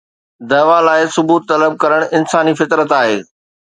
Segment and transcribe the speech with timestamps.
[0.49, 3.17] دعويٰ لاءِ ثبوت طلب ڪرڻ انساني فطرت آهي.